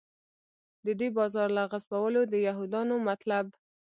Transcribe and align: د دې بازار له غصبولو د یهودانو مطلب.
د 0.85 0.87
دې 0.99 1.07
بازار 1.17 1.47
له 1.57 1.63
غصبولو 1.71 2.21
د 2.27 2.33
یهودانو 2.47 2.95
مطلب. 3.09 3.45